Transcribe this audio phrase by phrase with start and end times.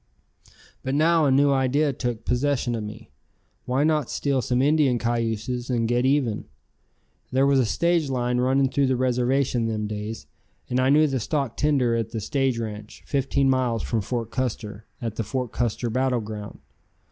[0.81, 3.11] But now a new idea took possession of me.
[3.65, 6.45] Why not steal some Indian cayuses and get even?
[7.31, 10.25] There was a stage line running through the reservation them days,
[10.67, 14.87] and I knew the stock tender at the stage ranch, fifteen miles from Fort Custer,
[14.99, 16.57] at the Fort Custer battle ground.